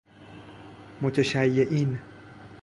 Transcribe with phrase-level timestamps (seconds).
[1.01, 1.99] متشیعین